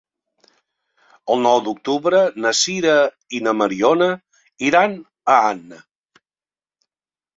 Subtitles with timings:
[1.33, 2.95] El nou d'octubre na Sira
[3.41, 4.09] i na Mariona
[4.71, 4.97] iran
[5.35, 5.83] a Anna.